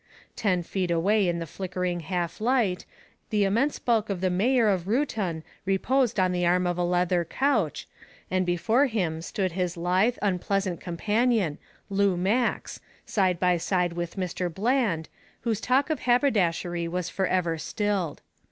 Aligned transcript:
Ten 0.35 0.63
feet 0.63 0.89
away 0.89 1.27
in 1.27 1.37
the 1.37 1.45
flickering 1.45 1.99
half 1.99 2.41
light, 2.41 2.85
the 3.29 3.43
immense 3.43 3.77
bulk 3.77 4.09
of 4.09 4.19
the 4.19 4.31
mayor 4.31 4.67
of 4.67 4.87
Reuton 4.87 5.43
reposed 5.63 6.19
on 6.19 6.31
the 6.31 6.43
arm 6.43 6.65
of 6.65 6.79
a 6.79 6.83
leather 6.83 7.23
couch, 7.23 7.87
and 8.31 8.43
before 8.43 8.87
him 8.87 9.21
stood 9.21 9.51
his 9.51 9.77
lithe 9.77 10.17
unpleasant 10.23 10.81
companion, 10.81 11.59
Lou 11.91 12.17
Max, 12.17 12.79
side 13.05 13.39
by 13.39 13.57
side 13.57 13.93
with 13.93 14.15
Mr. 14.15 14.51
Bland, 14.51 15.07
whose 15.41 15.61
talk 15.61 15.91
of 15.91 15.99
haberdashery 15.99 16.87
was 16.87 17.07
forever 17.07 17.59
stilled. 17.59 18.23